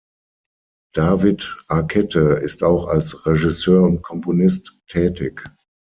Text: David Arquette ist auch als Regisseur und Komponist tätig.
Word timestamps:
David 0.95 1.43
Arquette 1.69 2.15
ist 2.41 2.63
auch 2.63 2.87
als 2.87 3.27
Regisseur 3.27 3.83
und 3.83 4.01
Komponist 4.01 4.75
tätig. 4.87 5.43